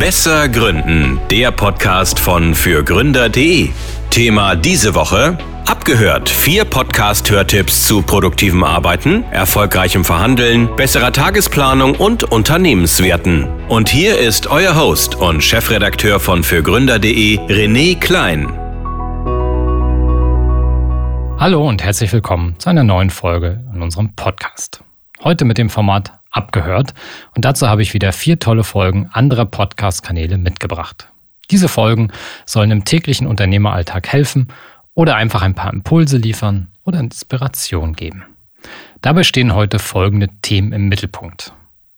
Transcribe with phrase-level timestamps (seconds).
[0.00, 3.68] Besser Gründen, der Podcast von fürgründer.de.
[4.08, 6.30] Thema diese Woche: Abgehört.
[6.30, 13.46] Vier Podcast-Hörtipps zu produktivem Arbeiten, erfolgreichem Verhandeln, besserer Tagesplanung und Unternehmenswerten.
[13.68, 18.46] Und hier ist euer Host und Chefredakteur von fürgründer.de, René Klein.
[21.38, 24.82] Hallo und herzlich willkommen zu einer neuen Folge in unserem Podcast.
[25.22, 26.94] Heute mit dem Format abgehört
[27.34, 31.08] und dazu habe ich wieder vier tolle Folgen anderer Podcast-Kanäle mitgebracht.
[31.50, 32.12] Diese Folgen
[32.46, 34.48] sollen im täglichen Unternehmeralltag helfen
[34.94, 38.24] oder einfach ein paar Impulse liefern oder Inspiration geben.
[39.00, 41.52] Dabei stehen heute folgende Themen im Mittelpunkt.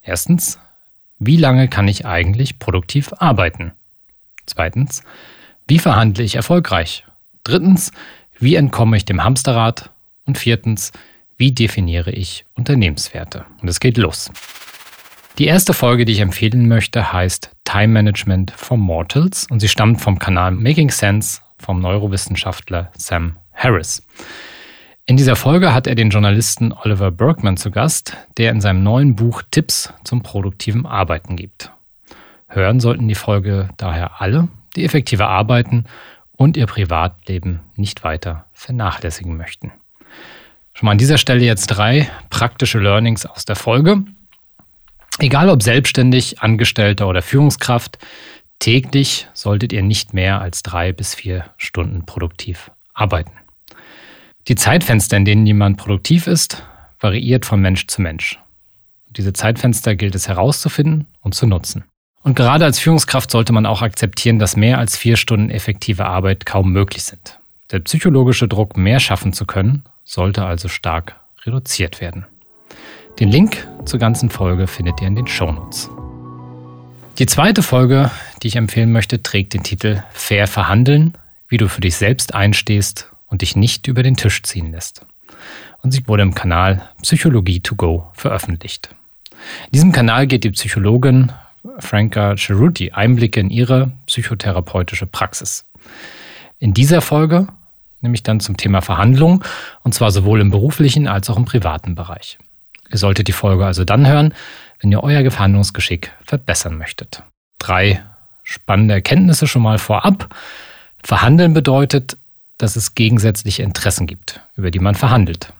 [0.00, 0.58] Erstens,
[1.18, 3.72] wie lange kann ich eigentlich produktiv arbeiten?
[4.46, 5.02] Zweitens,
[5.66, 7.04] wie verhandle ich erfolgreich?
[7.42, 7.90] Drittens,
[8.38, 9.90] wie entkomme ich dem Hamsterrad?
[10.26, 10.92] Und viertens,
[11.36, 13.44] wie definiere ich Unternehmenswerte?
[13.60, 14.30] Und es geht los.
[15.38, 20.00] Die erste Folge, die ich empfehlen möchte, heißt Time Management for Mortals und sie stammt
[20.00, 24.06] vom Kanal Making Sense vom Neurowissenschaftler Sam Harris.
[25.06, 29.16] In dieser Folge hat er den Journalisten Oliver Bergman zu Gast, der in seinem neuen
[29.16, 31.72] Buch Tipps zum produktiven Arbeiten gibt.
[32.46, 35.84] Hören sollten die Folge daher alle, die effektiver arbeiten
[36.36, 39.72] und ihr Privatleben nicht weiter vernachlässigen möchten.
[40.74, 44.02] Schon mal an dieser Stelle jetzt drei praktische Learnings aus der Folge.
[45.20, 47.98] Egal ob selbstständig, Angestellter oder Führungskraft,
[48.58, 53.30] täglich solltet ihr nicht mehr als drei bis vier Stunden produktiv arbeiten.
[54.48, 56.66] Die Zeitfenster, in denen jemand produktiv ist,
[56.98, 58.40] variiert von Mensch zu Mensch.
[59.10, 61.84] Diese Zeitfenster gilt es herauszufinden und zu nutzen.
[62.24, 66.46] Und gerade als Führungskraft sollte man auch akzeptieren, dass mehr als vier Stunden effektive Arbeit
[66.46, 67.38] kaum möglich sind.
[67.70, 72.26] Der psychologische Druck, mehr schaffen zu können, sollte also stark reduziert werden.
[73.18, 75.90] Den Link zur ganzen Folge findet ihr in den Shownotes.
[77.18, 78.10] Die zweite Folge,
[78.42, 81.14] die ich empfehlen möchte, trägt den Titel Fair verhandeln,
[81.48, 85.06] wie du für dich selbst einstehst und dich nicht über den Tisch ziehen lässt.
[85.82, 88.90] Und sie wurde im Kanal Psychologie to go veröffentlicht.
[89.66, 91.30] In diesem Kanal geht die Psychologin
[91.78, 95.66] Franka Ceruti Einblicke in ihre psychotherapeutische Praxis.
[96.58, 97.46] In dieser Folge
[98.04, 99.42] nämlich dann zum Thema Verhandlungen,
[99.82, 102.38] und zwar sowohl im beruflichen als auch im privaten Bereich.
[102.90, 104.32] Ihr solltet die Folge also dann hören,
[104.80, 107.22] wenn ihr euer Verhandlungsgeschick verbessern möchtet.
[107.58, 108.02] Drei
[108.44, 110.34] spannende Erkenntnisse schon mal vorab.
[111.02, 112.16] Verhandeln bedeutet,
[112.58, 115.52] dass es gegensätzliche Interessen gibt, über die man verhandelt.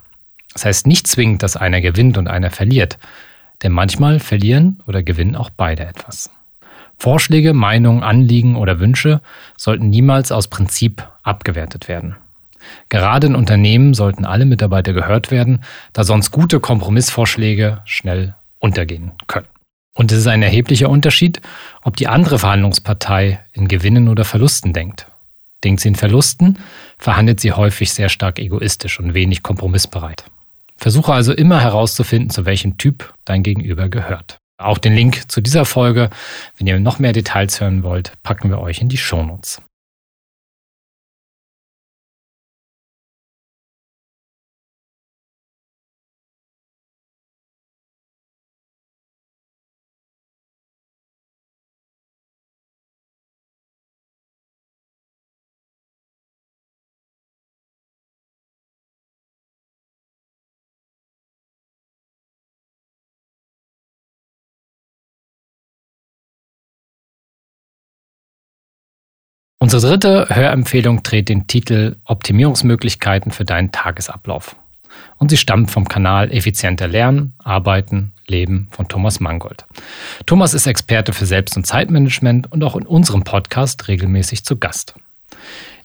[0.52, 2.98] Das heißt nicht zwingend, dass einer gewinnt und einer verliert,
[3.62, 6.30] denn manchmal verlieren oder gewinnen auch beide etwas.
[6.96, 9.20] Vorschläge, Meinungen, Anliegen oder Wünsche
[9.56, 12.16] sollten niemals aus Prinzip abgewertet werden.
[12.88, 19.46] Gerade in Unternehmen sollten alle Mitarbeiter gehört werden, da sonst gute Kompromissvorschläge schnell untergehen können.
[19.94, 21.40] Und es ist ein erheblicher Unterschied,
[21.82, 25.06] ob die andere Verhandlungspartei in Gewinnen oder Verlusten denkt.
[25.62, 26.58] Denkt sie in Verlusten,
[26.98, 30.24] verhandelt sie häufig sehr stark egoistisch und wenig kompromissbereit.
[30.76, 34.38] Versuche also immer herauszufinden, zu welchem Typ dein Gegenüber gehört.
[34.58, 36.10] Auch den Link zu dieser Folge,
[36.58, 39.62] wenn ihr noch mehr Details hören wollt, packen wir euch in die Shownotes.
[69.74, 74.54] Unsere dritte Hörempfehlung trägt den Titel Optimierungsmöglichkeiten für deinen Tagesablauf.
[75.16, 79.64] Und sie stammt vom Kanal Effizienter Lernen, Arbeiten, Leben von Thomas Mangold.
[80.26, 84.94] Thomas ist Experte für Selbst- und Zeitmanagement und auch in unserem Podcast regelmäßig zu Gast.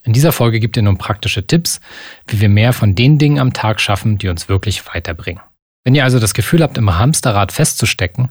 [0.03, 1.81] In dieser Folge gibt er nun praktische Tipps,
[2.27, 5.42] wie wir mehr von den Dingen am Tag schaffen, die uns wirklich weiterbringen.
[5.83, 8.30] Wenn ihr also das Gefühl habt, im Hamsterrad festzustecken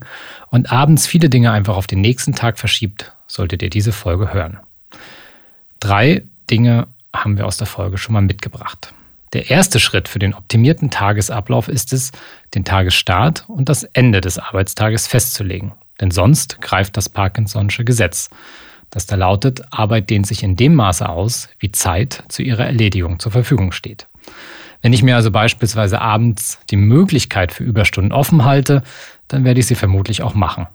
[0.51, 4.59] und abends viele Dinge einfach auf den nächsten Tag verschiebt, solltet ihr diese Folge hören.
[5.79, 8.93] Drei Dinge haben wir aus der Folge schon mal mitgebracht.
[9.33, 12.11] Der erste Schritt für den optimierten Tagesablauf ist es,
[12.55, 15.73] den Tagesstart und das Ende des Arbeitstages festzulegen.
[16.01, 18.29] Denn sonst greift das Parkinson'sche Gesetz,
[18.89, 23.19] das da lautet, Arbeit dehnt sich in dem Maße aus, wie Zeit zu ihrer Erledigung
[23.19, 24.07] zur Verfügung steht.
[24.81, 28.81] Wenn ich mir also beispielsweise abends die Möglichkeit für Überstunden offen halte,
[29.27, 30.67] dann werde ich sie vermutlich auch machen.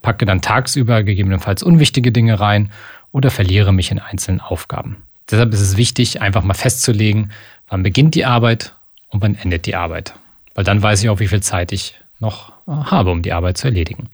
[0.00, 2.70] Packe dann tagsüber gegebenenfalls unwichtige Dinge rein
[3.12, 5.02] oder verliere mich in einzelnen Aufgaben.
[5.30, 7.32] Deshalb ist es wichtig, einfach mal festzulegen,
[7.68, 8.74] wann beginnt die Arbeit
[9.08, 10.14] und wann endet die Arbeit.
[10.54, 13.58] Weil dann weiß ich auch, wie viel Zeit ich noch äh, habe, um die Arbeit
[13.58, 14.08] zu erledigen.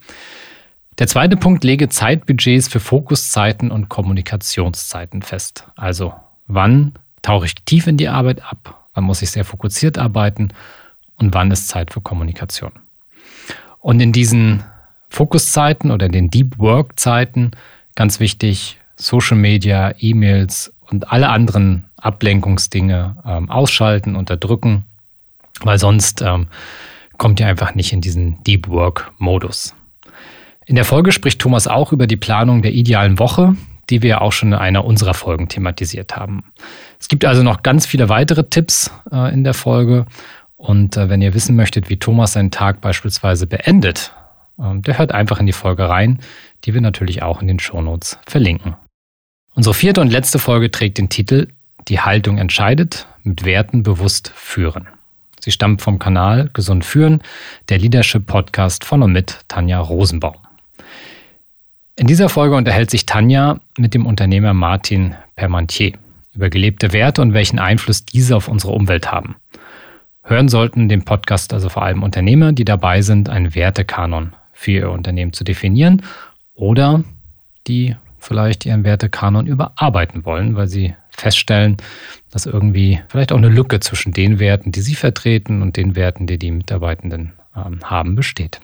[0.98, 5.66] Der zweite Punkt, lege Zeitbudgets für Fokuszeiten und Kommunikationszeiten fest.
[5.76, 6.14] Also
[6.46, 6.92] wann
[7.22, 10.48] tauche ich tief in die Arbeit ab, wann muss ich sehr fokussiert arbeiten
[11.16, 12.72] und wann ist Zeit für Kommunikation.
[13.78, 14.64] Und in diesen
[15.08, 17.52] Fokuszeiten oder in den Deep Work Zeiten
[17.94, 24.84] ganz wichtig, Social Media, E-Mails und alle anderen Ablenkungsdinge ähm, ausschalten, unterdrücken,
[25.62, 26.48] weil sonst ähm,
[27.18, 29.74] kommt ihr einfach nicht in diesen Deep Work Modus.
[30.66, 33.56] In der Folge spricht Thomas auch über die Planung der idealen Woche,
[33.90, 36.44] die wir auch schon in einer unserer Folgen thematisiert haben.
[37.00, 40.06] Es gibt also noch ganz viele weitere Tipps äh, in der Folge.
[40.56, 44.12] Und äh, wenn ihr wissen möchtet, wie Thomas seinen Tag beispielsweise beendet,
[44.58, 46.20] äh, der hört einfach in die Folge rein,
[46.64, 48.76] die wir natürlich auch in den Shownotes verlinken.
[49.54, 51.48] Unsere vierte und letzte Folge trägt den Titel
[51.88, 54.88] Die Haltung entscheidet, mit Werten bewusst führen.
[55.40, 57.20] Sie stammt vom Kanal Gesund führen,
[57.68, 60.36] der Leadership Podcast von und mit Tanja Rosenbaum.
[61.96, 65.98] In dieser Folge unterhält sich Tanja mit dem Unternehmer Martin Permantier
[66.34, 69.36] über gelebte Werte und welchen Einfluss diese auf unsere Umwelt haben.
[70.22, 74.90] Hören sollten den Podcast also vor allem Unternehmer, die dabei sind, einen Wertekanon für ihr
[74.90, 76.00] Unternehmen zu definieren
[76.54, 77.04] oder
[77.66, 81.76] die vielleicht ihren Wertekanon überarbeiten wollen, weil sie feststellen,
[82.30, 86.26] dass irgendwie vielleicht auch eine Lücke zwischen den Werten, die sie vertreten und den Werten,
[86.26, 88.60] die die Mitarbeitenden ähm, haben, besteht.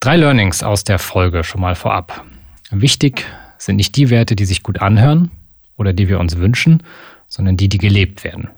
[0.00, 2.24] Drei Learnings aus der Folge schon mal vorab.
[2.70, 3.24] Wichtig
[3.58, 5.30] sind nicht die Werte, die sich gut anhören
[5.76, 6.82] oder die wir uns wünschen,
[7.26, 8.48] sondern die, die gelebt werden.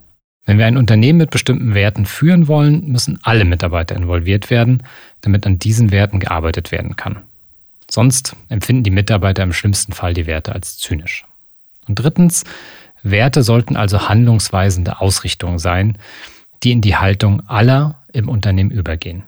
[0.46, 4.82] Wenn wir ein Unternehmen mit bestimmten Werten führen wollen, müssen alle Mitarbeiter involviert werden,
[5.20, 7.18] damit an diesen Werten gearbeitet werden kann.
[7.90, 11.26] Sonst empfinden die Mitarbeiter im schlimmsten Fall die Werte als zynisch.
[11.88, 12.44] Und drittens,
[13.02, 15.98] Werte sollten also handlungsweisende Ausrichtungen sein,
[16.62, 19.24] die in die Haltung aller im Unternehmen übergehen.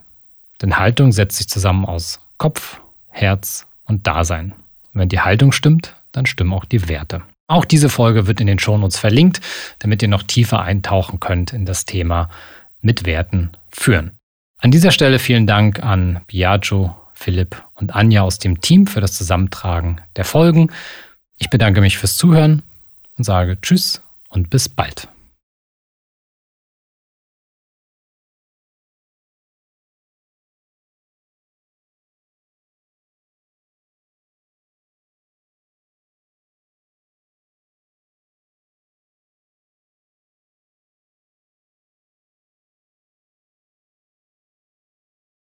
[0.61, 4.53] Denn Haltung setzt sich zusammen aus Kopf, Herz und Dasein.
[4.93, 7.23] Und wenn die Haltung stimmt, dann stimmen auch die Werte.
[7.49, 9.41] Auch diese Folge wird in den Shownotes verlinkt,
[9.81, 12.29] damit ihr noch tiefer eintauchen könnt in das Thema
[12.81, 14.13] mit Werten führen.
[14.59, 19.13] An dieser Stelle vielen Dank an Biagio, Philipp und Anja aus dem Team für das
[19.13, 20.73] Zusammentragen der Folgen.
[21.39, 22.63] Ich bedanke mich fürs Zuhören
[23.17, 25.09] und sage Tschüss und bis bald.